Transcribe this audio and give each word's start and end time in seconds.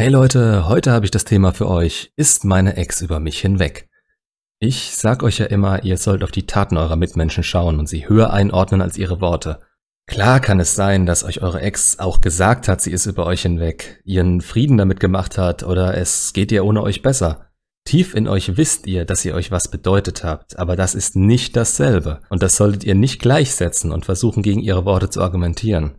Hey 0.00 0.10
Leute, 0.10 0.68
heute 0.68 0.92
habe 0.92 1.06
ich 1.06 1.10
das 1.10 1.24
Thema 1.24 1.52
für 1.52 1.68
euch. 1.68 2.12
Ist 2.14 2.44
meine 2.44 2.76
Ex 2.76 3.02
über 3.02 3.18
mich 3.18 3.40
hinweg? 3.40 3.88
Ich 4.60 4.96
sag 4.96 5.24
euch 5.24 5.38
ja 5.38 5.46
immer, 5.46 5.82
ihr 5.82 5.96
sollt 5.96 6.22
auf 6.22 6.30
die 6.30 6.46
Taten 6.46 6.76
eurer 6.76 6.94
Mitmenschen 6.94 7.42
schauen 7.42 7.80
und 7.80 7.88
sie 7.88 8.08
höher 8.08 8.32
einordnen 8.32 8.80
als 8.80 8.96
ihre 8.96 9.20
Worte. 9.20 9.58
Klar 10.06 10.38
kann 10.38 10.60
es 10.60 10.76
sein, 10.76 11.04
dass 11.04 11.24
euch 11.24 11.42
eure 11.42 11.62
Ex 11.62 11.98
auch 11.98 12.20
gesagt 12.20 12.68
hat, 12.68 12.80
sie 12.80 12.92
ist 12.92 13.06
über 13.06 13.26
euch 13.26 13.42
hinweg, 13.42 14.00
ihren 14.04 14.40
Frieden 14.40 14.78
damit 14.78 15.00
gemacht 15.00 15.36
hat 15.36 15.64
oder 15.64 15.98
es 15.98 16.32
geht 16.32 16.52
ihr 16.52 16.64
ohne 16.64 16.84
euch 16.84 17.02
besser. 17.02 17.50
Tief 17.84 18.14
in 18.14 18.28
euch 18.28 18.56
wisst 18.56 18.86
ihr, 18.86 19.04
dass 19.04 19.24
ihr 19.24 19.34
euch 19.34 19.50
was 19.50 19.66
bedeutet 19.66 20.22
habt, 20.22 20.60
aber 20.60 20.76
das 20.76 20.94
ist 20.94 21.16
nicht 21.16 21.56
dasselbe 21.56 22.20
und 22.30 22.44
das 22.44 22.56
solltet 22.56 22.84
ihr 22.84 22.94
nicht 22.94 23.20
gleichsetzen 23.20 23.90
und 23.90 24.04
versuchen 24.04 24.44
gegen 24.44 24.60
ihre 24.60 24.84
Worte 24.84 25.10
zu 25.10 25.20
argumentieren. 25.20 25.98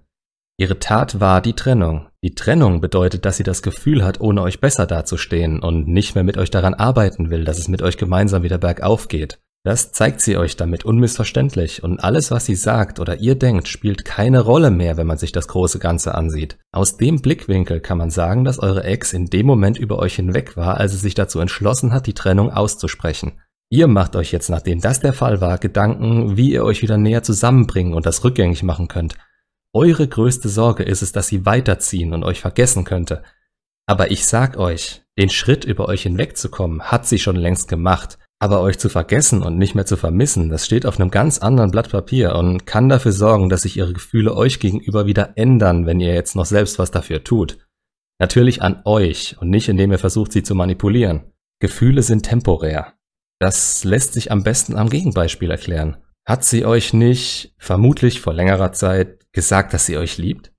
Ihre 0.56 0.80
Tat 0.80 1.20
war 1.20 1.42
die 1.42 1.54
Trennung. 1.54 2.09
Die 2.22 2.36
Trennung 2.36 2.82
bedeutet, 2.82 3.24
dass 3.26 3.38
sie 3.38 3.44
das 3.44 3.62
Gefühl 3.62 4.04
hat, 4.04 4.20
ohne 4.20 4.42
euch 4.42 4.60
besser 4.60 4.86
dazustehen 4.86 5.62
und 5.62 5.88
nicht 5.88 6.16
mehr 6.16 6.26
mit 6.26 6.38
euch 6.38 6.52
daran 6.52 6.74
arbeiten 6.74 7.30
will, 7.30 7.46
dass 7.46 7.58
es 7.58 7.70
mit 7.70 7.82
euch 7.82 7.98
gemeinsam 7.98 8.44
wieder 8.44 8.58
bergauf 8.58 9.08
geht. 9.08 9.40
Das 9.66 9.92
zeigt 9.92 10.22
sie 10.22 10.38
euch 10.38 10.56
damit 10.56 10.86
unmissverständlich 10.86 11.84
und 11.84 12.00
alles, 12.00 12.32
was 12.32 12.46
sie 12.46 12.56
sagt 12.56 13.00
oder 13.00 13.18
ihr 13.18 13.36
denkt, 13.36 13.68
spielt 13.68 14.04
keine 14.04 14.42
Rolle 14.42 14.72
mehr, 14.72 14.98
wenn 14.98 15.08
man 15.08 15.18
sich 15.18 15.32
das 15.32 15.48
große 15.48 15.80
Ganze 15.80 16.16
ansieht. 16.16 16.58
Aus 16.72 16.98
dem 16.98 17.22
Blickwinkel 17.22 17.80
kann 17.80 17.98
man 17.98 18.10
sagen, 18.10 18.44
dass 18.46 18.60
eure 18.60 18.84
Ex 18.84 19.14
in 19.14 19.26
dem 19.26 19.46
Moment 19.46 19.78
über 19.78 20.00
euch 20.00 20.16
hinweg 20.16 20.58
war, 20.58 20.78
als 20.78 20.94
sie 20.94 20.98
sich 20.98 21.14
dazu 21.14 21.40
entschlossen 21.40 21.94
hat, 21.94 22.08
die 22.08 22.14
Trennung 22.14 22.52
auszusprechen. 22.52 23.34
Ihr 23.70 23.88
macht 23.88 24.16
euch 24.16 24.32
jetzt, 24.32 24.50
nachdem 24.50 24.82
das 24.82 25.02
der 25.02 25.14
Fall 25.14 25.42
war, 25.42 25.58
Gedanken, 25.58 26.38
wie 26.38 26.52
ihr 26.52 26.64
euch 26.64 26.82
wieder 26.82 26.98
näher 26.98 27.24
zusammenbringen 27.24 27.94
und 27.94 28.06
das 28.06 28.24
rückgängig 28.24 28.64
machen 28.64 28.88
könnt. 28.88 29.16
Eure 29.74 30.08
größte 30.08 30.50
Sorge 30.50 30.84
ist 30.84 31.02
es, 31.02 31.12
dass 31.12 31.28
sie 31.28 31.46
weiterziehen 31.46 32.14
und 32.14 32.24
euch 32.24 32.42
vergessen 32.42 32.86
könnte. 32.86 33.24
Aber 33.86 34.12
ich 34.12 34.26
sag 34.26 34.58
euch, 34.58 35.04
den 35.18 35.30
Schritt 35.30 35.66
über 35.66 35.88
euch 35.88 36.04
hinwegzukommen, 36.04 36.84
hat 36.84 37.06
sie 37.08 37.20
schon 37.20 37.36
längst 37.36 37.68
gemacht. 37.68 38.18
Aber 38.42 38.62
euch 38.62 38.80
zu 38.80 38.88
vergessen 38.88 39.44
und 39.44 39.58
nicht 39.58 39.76
mehr 39.76 39.86
zu 39.86 39.98
vermissen, 39.98 40.50
das 40.50 40.66
steht 40.66 40.86
auf 40.86 40.98
einem 40.98 41.12
ganz 41.12 41.40
anderen 41.40 41.72
Blatt 41.72 41.90
Papier 41.90 42.36
und 42.36 42.66
kann 42.66 42.88
dafür 42.88 43.12
sorgen, 43.12 43.50
dass 43.50 43.64
sich 43.64 43.76
ihre 43.76 43.92
Gefühle 43.92 44.34
euch 44.34 44.60
gegenüber 44.60 45.06
wieder 45.06 45.34
ändern, 45.36 45.86
wenn 45.86 46.00
ihr 46.00 46.14
jetzt 46.14 46.38
noch 46.38 46.46
selbst 46.46 46.80
was 46.80 46.90
dafür 46.90 47.24
tut. 47.26 47.58
Natürlich 48.18 48.62
an 48.62 48.82
euch 48.86 49.36
und 49.42 49.50
nicht 49.50 49.68
indem 49.68 49.92
ihr 49.92 50.00
versucht, 50.00 50.32
sie 50.32 50.44
zu 50.44 50.56
manipulieren. 50.56 51.34
Gefühle 51.60 52.02
sind 52.02 52.24
temporär. 52.24 52.94
Das 53.40 53.84
lässt 53.84 54.14
sich 54.14 54.32
am 54.32 54.44
besten 54.44 54.78
am 54.78 54.90
Gegenbeispiel 54.90 55.52
erklären. 55.52 55.98
Hat 56.26 56.44
sie 56.44 56.66
euch 56.66 56.94
nicht, 56.94 57.54
vermutlich 57.58 58.22
vor 58.22 58.34
längerer 58.34 58.72
Zeit, 58.72 59.26
gesagt, 59.32 59.74
dass 59.74 59.86
sie 59.86 59.98
euch 59.98 60.18
liebt? 60.18 60.54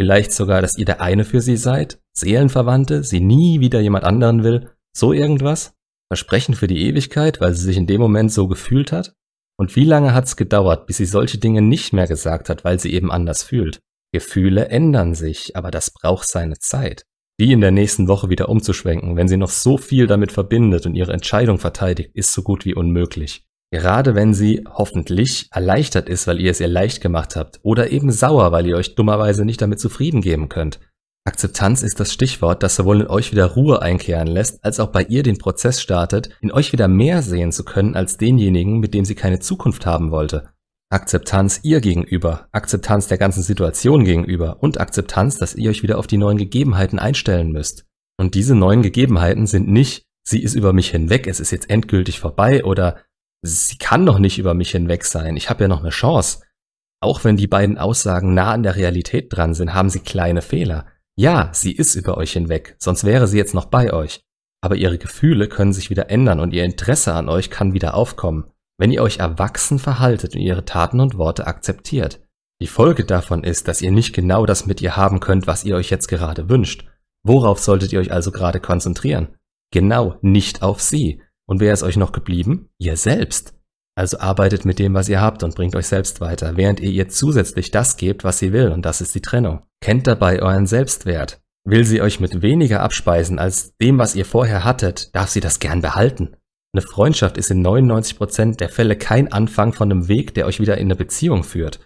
Vielleicht 0.00 0.32
sogar, 0.32 0.60
dass 0.60 0.76
ihr 0.76 0.84
der 0.84 1.00
eine 1.00 1.24
für 1.24 1.40
sie 1.40 1.56
seid? 1.56 2.00
Seelenverwandte? 2.12 3.02
Sie 3.02 3.20
nie 3.20 3.60
wieder 3.60 3.80
jemand 3.80 4.04
anderen 4.04 4.44
will? 4.44 4.70
So 4.94 5.12
irgendwas? 5.12 5.74
Versprechen 6.08 6.54
für 6.54 6.66
die 6.66 6.86
Ewigkeit, 6.86 7.40
weil 7.40 7.54
sie 7.54 7.64
sich 7.64 7.76
in 7.76 7.86
dem 7.86 8.00
Moment 8.00 8.32
so 8.32 8.46
gefühlt 8.46 8.92
hat? 8.92 9.14
Und 9.58 9.74
wie 9.74 9.84
lange 9.84 10.12
hat's 10.12 10.36
gedauert, 10.36 10.86
bis 10.86 10.98
sie 10.98 11.06
solche 11.06 11.38
Dinge 11.38 11.62
nicht 11.62 11.92
mehr 11.92 12.06
gesagt 12.06 12.50
hat, 12.50 12.64
weil 12.64 12.78
sie 12.78 12.92
eben 12.92 13.10
anders 13.10 13.42
fühlt? 13.42 13.80
Gefühle 14.12 14.68
ändern 14.68 15.14
sich, 15.14 15.56
aber 15.56 15.70
das 15.70 15.90
braucht 15.90 16.28
seine 16.28 16.58
Zeit. 16.58 17.04
Die 17.40 17.52
in 17.52 17.60
der 17.60 17.70
nächsten 17.70 18.08
Woche 18.08 18.30
wieder 18.30 18.48
umzuschwenken, 18.48 19.16
wenn 19.16 19.28
sie 19.28 19.36
noch 19.36 19.50
so 19.50 19.76
viel 19.76 20.06
damit 20.06 20.32
verbindet 20.32 20.86
und 20.86 20.94
ihre 20.94 21.12
Entscheidung 21.12 21.58
verteidigt, 21.58 22.10
ist 22.14 22.32
so 22.32 22.42
gut 22.42 22.64
wie 22.64 22.74
unmöglich. 22.74 23.45
Gerade 23.72 24.14
wenn 24.14 24.32
sie 24.32 24.64
hoffentlich 24.72 25.48
erleichtert 25.50 26.08
ist, 26.08 26.26
weil 26.26 26.40
ihr 26.40 26.50
es 26.50 26.60
ihr 26.60 26.68
leicht 26.68 27.00
gemacht 27.00 27.36
habt, 27.36 27.58
oder 27.62 27.90
eben 27.90 28.12
sauer, 28.12 28.52
weil 28.52 28.66
ihr 28.66 28.76
euch 28.76 28.94
dummerweise 28.94 29.44
nicht 29.44 29.60
damit 29.60 29.80
zufrieden 29.80 30.20
geben 30.20 30.48
könnt. 30.48 30.78
Akzeptanz 31.26 31.82
ist 31.82 31.98
das 31.98 32.12
Stichwort, 32.12 32.62
das 32.62 32.76
sowohl 32.76 33.00
in 33.00 33.06
euch 33.08 33.32
wieder 33.32 33.46
Ruhe 33.46 33.82
einkehren 33.82 34.28
lässt, 34.28 34.64
als 34.64 34.78
auch 34.78 34.92
bei 34.92 35.02
ihr 35.02 35.24
den 35.24 35.38
Prozess 35.38 35.82
startet, 35.82 36.30
in 36.40 36.52
euch 36.52 36.72
wieder 36.72 36.86
mehr 36.86 37.20
sehen 37.20 37.50
zu 37.50 37.64
können 37.64 37.96
als 37.96 38.16
denjenigen, 38.16 38.78
mit 38.78 38.94
dem 38.94 39.04
sie 39.04 39.16
keine 39.16 39.40
Zukunft 39.40 39.86
haben 39.86 40.12
wollte. 40.12 40.48
Akzeptanz 40.88 41.60
ihr 41.64 41.80
gegenüber, 41.80 42.46
Akzeptanz 42.52 43.08
der 43.08 43.18
ganzen 43.18 43.42
Situation 43.42 44.04
gegenüber 44.04 44.58
und 44.60 44.78
Akzeptanz, 44.78 45.36
dass 45.36 45.56
ihr 45.56 45.70
euch 45.70 45.82
wieder 45.82 45.98
auf 45.98 46.06
die 46.06 46.16
neuen 46.16 46.38
Gegebenheiten 46.38 47.00
einstellen 47.00 47.50
müsst. 47.50 47.86
Und 48.18 48.36
diese 48.36 48.54
neuen 48.54 48.82
Gegebenheiten 48.82 49.48
sind 49.48 49.66
nicht, 49.66 50.06
sie 50.22 50.40
ist 50.40 50.54
über 50.54 50.72
mich 50.72 50.90
hinweg, 50.90 51.26
es 51.26 51.40
ist 51.40 51.50
jetzt 51.50 51.68
endgültig 51.68 52.20
vorbei 52.20 52.64
oder 52.64 52.98
sie 53.46 53.78
kann 53.78 54.04
noch 54.04 54.18
nicht 54.18 54.38
über 54.38 54.54
mich 54.54 54.70
hinweg 54.70 55.04
sein, 55.04 55.36
ich 55.36 55.48
habe 55.50 55.64
ja 55.64 55.68
noch 55.68 55.80
eine 55.80 55.90
Chance. 55.90 56.40
Auch 57.00 57.24
wenn 57.24 57.36
die 57.36 57.46
beiden 57.46 57.78
Aussagen 57.78 58.34
nah 58.34 58.52
an 58.52 58.62
der 58.62 58.76
Realität 58.76 59.26
dran 59.30 59.54
sind, 59.54 59.74
haben 59.74 59.90
sie 59.90 60.00
kleine 60.00 60.42
Fehler. 60.42 60.86
Ja, 61.16 61.50
sie 61.52 61.72
ist 61.72 61.94
über 61.94 62.16
euch 62.16 62.32
hinweg, 62.32 62.76
sonst 62.78 63.04
wäre 63.04 63.26
sie 63.26 63.38
jetzt 63.38 63.54
noch 63.54 63.66
bei 63.66 63.92
euch. 63.92 64.22
Aber 64.62 64.76
ihre 64.76 64.98
Gefühle 64.98 65.48
können 65.48 65.72
sich 65.72 65.90
wieder 65.90 66.10
ändern 66.10 66.40
und 66.40 66.52
ihr 66.52 66.64
Interesse 66.64 67.14
an 67.14 67.28
euch 67.28 67.50
kann 67.50 67.72
wieder 67.72 67.94
aufkommen, 67.94 68.50
wenn 68.78 68.90
ihr 68.90 69.02
euch 69.02 69.18
erwachsen 69.18 69.78
verhaltet 69.78 70.34
und 70.34 70.40
ihre 70.40 70.64
Taten 70.64 71.00
und 71.00 71.16
Worte 71.16 71.46
akzeptiert. 71.46 72.20
Die 72.60 72.66
Folge 72.66 73.04
davon 73.04 73.44
ist, 73.44 73.68
dass 73.68 73.82
ihr 73.82 73.90
nicht 73.90 74.14
genau 74.14 74.46
das 74.46 74.66
mit 74.66 74.80
ihr 74.80 74.96
haben 74.96 75.20
könnt, 75.20 75.46
was 75.46 75.64
ihr 75.64 75.76
euch 75.76 75.90
jetzt 75.90 76.08
gerade 76.08 76.48
wünscht. 76.48 76.86
Worauf 77.22 77.58
solltet 77.58 77.92
ihr 77.92 78.00
euch 78.00 78.12
also 78.12 78.32
gerade 78.32 78.60
konzentrieren? 78.60 79.28
Genau, 79.72 80.16
nicht 80.22 80.62
auf 80.62 80.80
sie. 80.80 81.20
Und 81.46 81.60
wer 81.60 81.72
ist 81.72 81.82
euch 81.82 81.96
noch 81.96 82.12
geblieben? 82.12 82.68
Ihr 82.78 82.96
selbst. 82.96 83.54
Also 83.94 84.18
arbeitet 84.18 84.64
mit 84.64 84.78
dem, 84.78 84.92
was 84.94 85.08
ihr 85.08 85.20
habt 85.20 85.42
und 85.42 85.54
bringt 85.54 85.74
euch 85.74 85.86
selbst 85.86 86.20
weiter, 86.20 86.56
während 86.56 86.80
ihr 86.80 86.90
ihr 86.90 87.08
zusätzlich 87.08 87.70
das 87.70 87.96
gebt, 87.96 88.24
was 88.24 88.38
sie 88.38 88.52
will, 88.52 88.68
und 88.68 88.82
das 88.82 89.00
ist 89.00 89.14
die 89.14 89.22
Trennung. 89.22 89.64
Kennt 89.80 90.06
dabei 90.06 90.42
euren 90.42 90.66
Selbstwert. 90.66 91.40
Will 91.64 91.84
sie 91.84 92.02
euch 92.02 92.20
mit 92.20 92.42
weniger 92.42 92.80
abspeisen 92.80 93.38
als 93.38 93.76
dem, 93.78 93.98
was 93.98 94.14
ihr 94.14 94.26
vorher 94.26 94.64
hattet, 94.64 95.14
darf 95.16 95.30
sie 95.30 95.40
das 95.40 95.58
gern 95.58 95.80
behalten. 95.80 96.36
Eine 96.74 96.82
Freundschaft 96.82 97.38
ist 97.38 97.50
in 97.50 97.66
99% 97.66 98.56
der 98.56 98.68
Fälle 98.68 98.96
kein 98.96 99.32
Anfang 99.32 99.72
von 99.72 99.90
einem 99.90 100.08
Weg, 100.08 100.34
der 100.34 100.46
euch 100.46 100.60
wieder 100.60 100.76
in 100.76 100.88
eine 100.88 100.96
Beziehung 100.96 101.42
führt. 101.42 101.80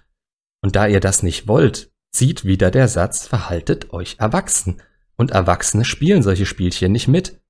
Und 0.63 0.75
da 0.75 0.89
ihr 0.89 1.01
das 1.01 1.23
nicht 1.23 1.47
wollt, 1.47 1.93
zieht 2.13 2.45
wieder 2.45 2.73
der 2.73 2.89
Satz, 2.89 3.27
verhaltet 3.27 3.93
euch 3.93 4.17
erwachsen. 4.19 4.83
Und 5.17 5.31
Erwachsene 5.31 5.85
spielen 5.85 6.23
solche 6.23 6.45
Spielchen 6.45 6.93
nicht 6.93 7.07
mit. 7.07 7.41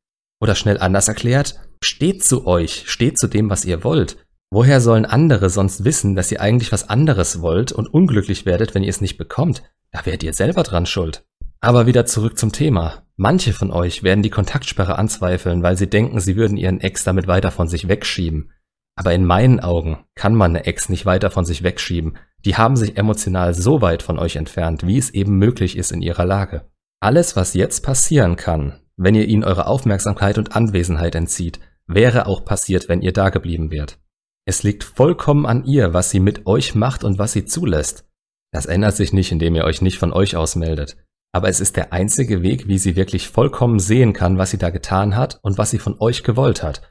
Oder 0.40 0.54
schnell 0.54 0.78
anders 0.78 1.08
erklärt, 1.08 1.58
steht 1.82 2.24
zu 2.24 2.46
euch, 2.46 2.84
steht 2.86 3.18
zu 3.18 3.26
dem, 3.26 3.50
was 3.50 3.64
ihr 3.64 3.84
wollt. 3.84 4.16
Woher 4.50 4.80
sollen 4.80 5.04
andere 5.04 5.48
sonst 5.48 5.84
wissen, 5.84 6.16
dass 6.16 6.32
ihr 6.32 6.40
eigentlich 6.40 6.72
was 6.72 6.88
anderes 6.88 7.40
wollt 7.40 7.72
und 7.72 7.86
unglücklich 7.86 8.46
werdet, 8.46 8.74
wenn 8.74 8.82
ihr 8.82 8.90
es 8.90 9.00
nicht 9.00 9.16
bekommt? 9.16 9.62
Da 9.92 10.04
werdet 10.04 10.22
ihr 10.22 10.34
selber 10.34 10.62
dran 10.62 10.86
schuld. 10.86 11.24
Aber 11.60 11.86
wieder 11.86 12.06
zurück 12.06 12.38
zum 12.38 12.52
Thema. 12.52 13.04
Manche 13.16 13.52
von 13.52 13.70
euch 13.70 14.02
werden 14.02 14.22
die 14.22 14.30
Kontaktsperre 14.30 14.98
anzweifeln, 14.98 15.62
weil 15.62 15.76
sie 15.76 15.88
denken, 15.88 16.20
sie 16.20 16.36
würden 16.36 16.56
ihren 16.56 16.80
Ex 16.80 17.04
damit 17.04 17.26
weiter 17.26 17.50
von 17.50 17.68
sich 17.68 17.86
wegschieben. 17.86 18.50
Aber 18.96 19.12
in 19.14 19.24
meinen 19.24 19.60
Augen 19.60 20.04
kann 20.14 20.34
man 20.34 20.56
eine 20.56 20.66
Ex 20.66 20.88
nicht 20.88 21.06
weiter 21.06 21.30
von 21.30 21.44
sich 21.44 21.62
wegschieben. 21.62 22.16
Die 22.44 22.56
haben 22.56 22.76
sich 22.76 22.96
emotional 22.96 23.54
so 23.54 23.82
weit 23.82 24.02
von 24.02 24.18
euch 24.18 24.36
entfernt, 24.36 24.86
wie 24.86 24.98
es 24.98 25.10
eben 25.10 25.36
möglich 25.36 25.76
ist 25.76 25.92
in 25.92 26.02
ihrer 26.02 26.24
Lage. 26.24 26.70
Alles, 27.00 27.36
was 27.36 27.54
jetzt 27.54 27.82
passieren 27.82 28.36
kann, 28.36 28.80
wenn 28.96 29.14
ihr 29.14 29.26
ihnen 29.26 29.44
eure 29.44 29.66
Aufmerksamkeit 29.66 30.38
und 30.38 30.56
Anwesenheit 30.56 31.14
entzieht, 31.14 31.60
wäre 31.94 32.26
auch 32.26 32.44
passiert, 32.44 32.88
wenn 32.88 33.02
ihr 33.02 33.12
da 33.12 33.30
geblieben 33.30 33.70
wärt. 33.70 33.98
Es 34.46 34.62
liegt 34.62 34.84
vollkommen 34.84 35.46
an 35.46 35.64
ihr, 35.64 35.92
was 35.92 36.10
sie 36.10 36.20
mit 36.20 36.46
euch 36.46 36.74
macht 36.74 37.04
und 37.04 37.18
was 37.18 37.32
sie 37.32 37.44
zulässt. 37.44 38.08
Das 38.52 38.66
ändert 38.66 38.96
sich 38.96 39.12
nicht, 39.12 39.30
indem 39.30 39.54
ihr 39.54 39.64
euch 39.64 39.82
nicht 39.82 39.98
von 39.98 40.12
euch 40.12 40.36
ausmeldet. 40.36 40.96
Aber 41.32 41.48
es 41.48 41.60
ist 41.60 41.76
der 41.76 41.92
einzige 41.92 42.42
Weg, 42.42 42.66
wie 42.66 42.78
sie 42.78 42.96
wirklich 42.96 43.28
vollkommen 43.28 43.78
sehen 43.78 44.12
kann, 44.12 44.38
was 44.38 44.50
sie 44.50 44.58
da 44.58 44.70
getan 44.70 45.14
hat 45.14 45.38
und 45.42 45.58
was 45.58 45.70
sie 45.70 45.78
von 45.78 45.96
euch 46.00 46.24
gewollt 46.24 46.62
hat. 46.62 46.82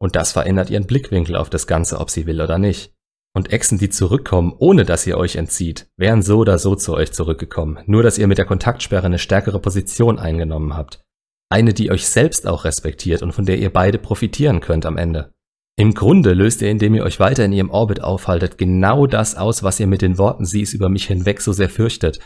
Und 0.00 0.16
das 0.16 0.32
verändert 0.32 0.70
ihren 0.70 0.86
Blickwinkel 0.86 1.36
auf 1.36 1.50
das 1.50 1.66
Ganze, 1.66 1.98
ob 1.98 2.10
sie 2.10 2.26
will 2.26 2.40
oder 2.40 2.58
nicht. 2.58 2.94
Und 3.36 3.52
Echsen, 3.52 3.78
die 3.78 3.90
zurückkommen, 3.90 4.54
ohne 4.56 4.84
dass 4.84 5.06
ihr 5.06 5.18
euch 5.18 5.36
entzieht, 5.36 5.90
wären 5.96 6.22
so 6.22 6.38
oder 6.38 6.58
so 6.58 6.76
zu 6.76 6.94
euch 6.94 7.12
zurückgekommen, 7.12 7.80
nur 7.86 8.02
dass 8.02 8.16
ihr 8.16 8.28
mit 8.28 8.38
der 8.38 8.44
Kontaktsperre 8.46 9.06
eine 9.06 9.18
stärkere 9.18 9.60
Position 9.60 10.18
eingenommen 10.18 10.76
habt. 10.76 11.04
Eine, 11.50 11.74
die 11.74 11.90
euch 11.90 12.06
selbst 12.06 12.46
auch 12.46 12.64
respektiert 12.64 13.22
und 13.22 13.32
von 13.32 13.46
der 13.46 13.58
ihr 13.58 13.72
beide 13.72 13.98
profitieren 13.98 14.60
könnt 14.60 14.86
am 14.86 14.96
Ende. 14.96 15.32
Im 15.76 15.94
Grunde 15.94 16.34
löst 16.34 16.62
ihr, 16.62 16.70
indem 16.70 16.94
ihr 16.94 17.02
euch 17.02 17.18
weiter 17.18 17.44
in 17.44 17.52
ihrem 17.52 17.70
Orbit 17.70 18.00
aufhaltet, 18.00 18.58
genau 18.58 19.06
das 19.06 19.34
aus, 19.34 19.64
was 19.64 19.80
ihr 19.80 19.88
mit 19.88 20.02
den 20.02 20.18
Worten 20.18 20.44
sie 20.44 20.62
ist 20.62 20.72
über 20.72 20.88
mich 20.88 21.06
hinweg 21.06 21.40
so 21.40 21.52
sehr 21.52 21.68
fürchtet. 21.68 22.20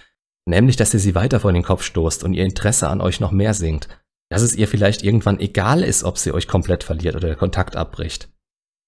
Nämlich, 0.46 0.76
dass 0.76 0.92
ihr 0.92 1.00
sie 1.00 1.14
weiter 1.14 1.40
vor 1.40 1.52
den 1.52 1.62
Kopf 1.62 1.82
stoßt 1.82 2.24
und 2.24 2.34
ihr 2.34 2.44
Interesse 2.44 2.88
an 2.88 3.00
euch 3.00 3.20
noch 3.20 3.32
mehr 3.32 3.54
sinkt. 3.54 3.88
Dass 4.30 4.42
es 4.42 4.54
ihr 4.54 4.68
vielleicht 4.68 5.02
irgendwann 5.02 5.40
egal 5.40 5.82
ist, 5.82 6.04
ob 6.04 6.18
sie 6.18 6.32
euch 6.32 6.46
komplett 6.46 6.84
verliert 6.84 7.16
oder 7.16 7.28
der 7.28 7.36
Kontakt 7.36 7.76
abbricht. 7.76 8.28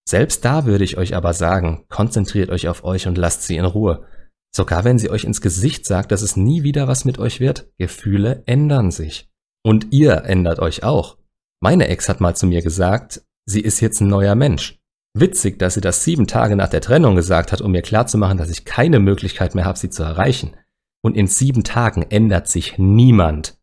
Selbst 0.06 0.44
da 0.44 0.66
würde 0.66 0.84
ich 0.84 0.98
euch 0.98 1.14
aber 1.14 1.32
sagen, 1.32 1.84
konzentriert 1.88 2.50
euch 2.50 2.68
auf 2.68 2.84
euch 2.84 3.06
und 3.06 3.16
lasst 3.16 3.44
sie 3.44 3.56
in 3.56 3.64
Ruhe. 3.64 4.06
Sogar 4.54 4.84
wenn 4.84 4.98
sie 4.98 5.08
euch 5.08 5.24
ins 5.24 5.40
Gesicht 5.40 5.86
sagt, 5.86 6.12
dass 6.12 6.22
es 6.22 6.36
nie 6.36 6.62
wieder 6.62 6.88
was 6.88 7.04
mit 7.04 7.18
euch 7.18 7.40
wird, 7.40 7.70
Gefühle 7.78 8.42
ändern 8.46 8.90
sich. 8.90 9.29
Und 9.62 9.92
ihr 9.92 10.24
ändert 10.24 10.58
euch 10.58 10.82
auch. 10.82 11.16
Meine 11.60 11.88
Ex 11.88 12.08
hat 12.08 12.20
mal 12.20 12.34
zu 12.34 12.46
mir 12.46 12.62
gesagt, 12.62 13.22
sie 13.46 13.60
ist 13.60 13.80
jetzt 13.80 14.00
ein 14.00 14.08
neuer 14.08 14.34
Mensch. 14.34 14.78
Witzig, 15.12 15.58
dass 15.58 15.74
sie 15.74 15.80
das 15.80 16.04
sieben 16.04 16.26
Tage 16.26 16.56
nach 16.56 16.68
der 16.68 16.80
Trennung 16.80 17.16
gesagt 17.16 17.52
hat, 17.52 17.60
um 17.60 17.72
mir 17.72 17.82
klarzumachen, 17.82 18.38
dass 18.38 18.50
ich 18.50 18.64
keine 18.64 19.00
Möglichkeit 19.00 19.54
mehr 19.54 19.64
habe, 19.64 19.78
sie 19.78 19.90
zu 19.90 20.02
erreichen. 20.02 20.56
Und 21.02 21.16
in 21.16 21.26
sieben 21.26 21.64
Tagen 21.64 22.02
ändert 22.02 22.48
sich 22.48 22.78
niemand. 22.78 23.58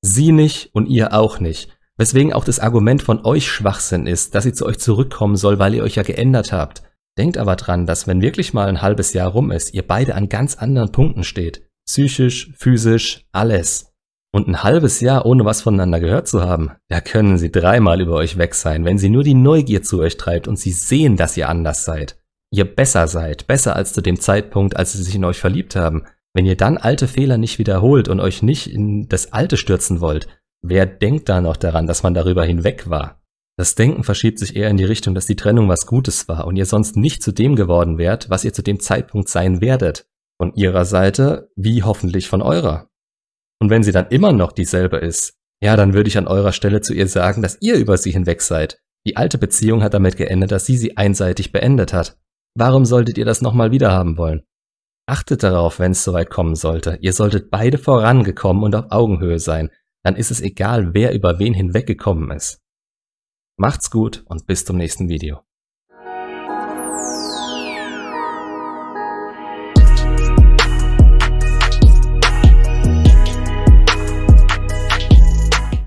Sie 0.00 0.32
nicht 0.32 0.74
und 0.74 0.86
ihr 0.86 1.12
auch 1.12 1.40
nicht. 1.40 1.76
Weswegen 1.96 2.32
auch 2.32 2.44
das 2.44 2.60
Argument 2.60 3.02
von 3.02 3.24
euch 3.24 3.48
Schwachsinn 3.50 4.06
ist, 4.06 4.34
dass 4.34 4.44
sie 4.44 4.52
zu 4.52 4.64
euch 4.66 4.78
zurückkommen 4.78 5.36
soll, 5.36 5.58
weil 5.58 5.74
ihr 5.74 5.82
euch 5.82 5.96
ja 5.96 6.02
geändert 6.02 6.52
habt. 6.52 6.82
Denkt 7.18 7.36
aber 7.36 7.56
dran, 7.56 7.86
dass 7.86 8.06
wenn 8.06 8.22
wirklich 8.22 8.54
mal 8.54 8.68
ein 8.68 8.80
halbes 8.80 9.12
Jahr 9.12 9.28
rum 9.28 9.50
ist, 9.50 9.74
ihr 9.74 9.86
beide 9.86 10.14
an 10.14 10.28
ganz 10.28 10.56
anderen 10.56 10.92
Punkten 10.92 11.24
steht. 11.24 11.68
Psychisch, 11.86 12.52
physisch, 12.56 13.26
alles. 13.32 13.91
Und 14.34 14.48
ein 14.48 14.62
halbes 14.62 15.00
Jahr 15.00 15.26
ohne 15.26 15.44
was 15.44 15.60
voneinander 15.60 16.00
gehört 16.00 16.26
zu 16.26 16.42
haben, 16.42 16.70
da 16.88 17.02
können 17.02 17.36
sie 17.36 17.52
dreimal 17.52 18.00
über 18.00 18.14
euch 18.14 18.38
weg 18.38 18.54
sein, 18.54 18.86
wenn 18.86 18.96
sie 18.96 19.10
nur 19.10 19.24
die 19.24 19.34
Neugier 19.34 19.82
zu 19.82 20.00
euch 20.00 20.16
treibt 20.16 20.48
und 20.48 20.58
sie 20.58 20.72
sehen, 20.72 21.16
dass 21.18 21.36
ihr 21.36 21.50
anders 21.50 21.84
seid. 21.84 22.16
Ihr 22.50 22.64
besser 22.64 23.08
seid, 23.08 23.46
besser 23.46 23.76
als 23.76 23.92
zu 23.92 24.00
dem 24.00 24.18
Zeitpunkt, 24.18 24.76
als 24.76 24.92
sie 24.92 25.02
sich 25.02 25.14
in 25.14 25.24
euch 25.24 25.38
verliebt 25.38 25.76
haben. 25.76 26.04
Wenn 26.34 26.46
ihr 26.46 26.56
dann 26.56 26.78
alte 26.78 27.08
Fehler 27.08 27.36
nicht 27.36 27.58
wiederholt 27.58 28.08
und 28.08 28.20
euch 28.20 28.42
nicht 28.42 28.72
in 28.72 29.06
das 29.08 29.34
Alte 29.34 29.58
stürzen 29.58 30.00
wollt, 30.00 30.28
wer 30.62 30.86
denkt 30.86 31.28
da 31.28 31.42
noch 31.42 31.58
daran, 31.58 31.86
dass 31.86 32.02
man 32.02 32.14
darüber 32.14 32.44
hinweg 32.44 32.88
war? 32.88 33.22
Das 33.58 33.74
Denken 33.74 34.02
verschiebt 34.02 34.38
sich 34.38 34.56
eher 34.56 34.70
in 34.70 34.78
die 34.78 34.84
Richtung, 34.84 35.14
dass 35.14 35.26
die 35.26 35.36
Trennung 35.36 35.68
was 35.68 35.86
Gutes 35.86 36.26
war 36.26 36.46
und 36.46 36.56
ihr 36.56 36.64
sonst 36.64 36.96
nicht 36.96 37.22
zu 37.22 37.32
dem 37.32 37.54
geworden 37.54 37.98
wärt, 37.98 38.30
was 38.30 38.44
ihr 38.44 38.54
zu 38.54 38.62
dem 38.62 38.80
Zeitpunkt 38.80 39.28
sein 39.28 39.60
werdet. 39.60 40.06
Von 40.38 40.54
ihrer 40.54 40.86
Seite, 40.86 41.50
wie 41.54 41.82
hoffentlich 41.82 42.28
von 42.28 42.40
eurer. 42.40 42.88
Und 43.62 43.70
wenn 43.70 43.84
sie 43.84 43.92
dann 43.92 44.08
immer 44.08 44.32
noch 44.32 44.50
dieselbe 44.50 44.96
ist, 44.96 45.34
ja, 45.62 45.76
dann 45.76 45.94
würde 45.94 46.08
ich 46.08 46.18
an 46.18 46.26
eurer 46.26 46.50
Stelle 46.50 46.80
zu 46.80 46.94
ihr 46.94 47.06
sagen, 47.06 47.42
dass 47.42 47.58
ihr 47.60 47.76
über 47.76 47.96
sie 47.96 48.10
hinweg 48.10 48.42
seid. 48.42 48.80
Die 49.06 49.16
alte 49.16 49.38
Beziehung 49.38 49.84
hat 49.84 49.94
damit 49.94 50.16
geendet, 50.16 50.50
dass 50.50 50.66
sie 50.66 50.76
sie 50.76 50.96
einseitig 50.96 51.52
beendet 51.52 51.92
hat. 51.92 52.18
Warum 52.58 52.84
solltet 52.84 53.18
ihr 53.18 53.24
das 53.24 53.40
nochmal 53.40 53.70
wieder 53.70 53.92
haben 53.92 54.18
wollen? 54.18 54.42
Achtet 55.06 55.44
darauf, 55.44 55.78
wenn 55.78 55.92
es 55.92 56.02
soweit 56.02 56.28
kommen 56.28 56.56
sollte. 56.56 56.98
Ihr 57.02 57.12
solltet 57.12 57.52
beide 57.52 57.78
vorangekommen 57.78 58.64
und 58.64 58.74
auf 58.74 58.86
Augenhöhe 58.90 59.38
sein. 59.38 59.70
Dann 60.02 60.16
ist 60.16 60.32
es 60.32 60.40
egal, 60.40 60.92
wer 60.92 61.14
über 61.14 61.38
wen 61.38 61.54
hinweggekommen 61.54 62.32
ist. 62.32 62.58
Macht's 63.56 63.92
gut 63.92 64.24
und 64.26 64.44
bis 64.48 64.64
zum 64.64 64.76
nächsten 64.76 65.08
Video. 65.08 65.42